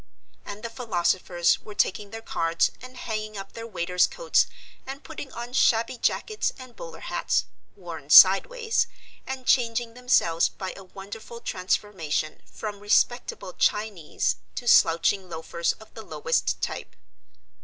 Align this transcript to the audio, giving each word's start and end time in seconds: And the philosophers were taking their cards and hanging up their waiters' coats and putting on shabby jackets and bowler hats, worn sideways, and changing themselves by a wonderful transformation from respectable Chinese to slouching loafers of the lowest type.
And 0.45 0.63
the 0.63 0.69
philosophers 0.71 1.59
were 1.61 1.75
taking 1.75 2.09
their 2.09 2.23
cards 2.23 2.71
and 2.81 2.97
hanging 2.97 3.37
up 3.37 3.51
their 3.53 3.67
waiters' 3.67 4.07
coats 4.07 4.47
and 4.87 5.03
putting 5.03 5.31
on 5.31 5.53
shabby 5.53 5.95
jackets 5.99 6.51
and 6.57 6.75
bowler 6.75 7.01
hats, 7.01 7.45
worn 7.75 8.09
sideways, 8.09 8.87
and 9.27 9.45
changing 9.45 9.93
themselves 9.93 10.49
by 10.49 10.73
a 10.75 10.83
wonderful 10.83 11.39
transformation 11.39 12.41
from 12.51 12.79
respectable 12.79 13.53
Chinese 13.53 14.37
to 14.55 14.67
slouching 14.67 15.29
loafers 15.29 15.73
of 15.73 15.93
the 15.93 16.01
lowest 16.01 16.59
type. 16.63 16.95